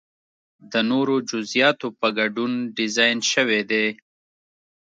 د 0.71 0.73
نورو 0.91 1.15
جزئیاتو 1.29 1.87
په 1.99 2.07
ګډون 2.17 2.51
ډیزاین 2.77 3.17
شوی 3.31 3.61
دی. 3.71 3.87